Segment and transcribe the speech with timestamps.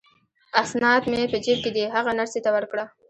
[0.61, 2.85] اسناد مې په جیب کې دي، هغه نرسې ته ورکړه.